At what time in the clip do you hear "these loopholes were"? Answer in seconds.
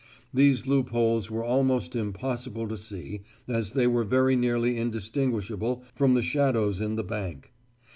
0.33-1.43